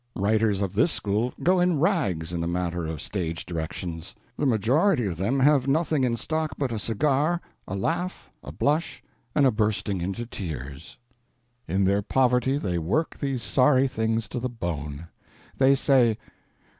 Writers 0.15 0.61
of 0.63 0.73
this 0.73 0.91
school 0.91 1.31
go 1.43 1.59
in 1.59 1.79
rags, 1.79 2.33
in 2.33 2.41
the 2.41 2.47
matter 2.47 2.87
of 2.87 2.99
stage 3.03 3.45
directions; 3.45 4.15
the 4.35 4.47
majority 4.47 5.05
of 5.05 5.15
them 5.17 5.39
having 5.41 5.71
nothing 5.71 6.03
in 6.03 6.17
stock 6.17 6.53
but 6.57 6.71
a 6.71 6.79
cigar, 6.79 7.39
a 7.67 7.75
laugh, 7.75 8.31
a 8.43 8.51
blush, 8.51 9.03
and 9.35 9.45
a 9.45 9.51
bursting 9.51 10.01
into 10.01 10.25
tears. 10.25 10.97
In 11.67 11.83
their 11.83 12.01
poverty 12.01 12.57
they 12.57 12.79
work 12.79 13.19
these 13.19 13.43
sorry 13.43 13.87
things 13.87 14.27
to 14.29 14.39
the 14.39 14.49
bone. 14.49 15.07
They 15.59 15.75
say 15.75 16.17